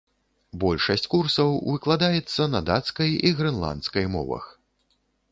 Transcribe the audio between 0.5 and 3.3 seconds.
Большасць курсаў выкладаецца на дацкай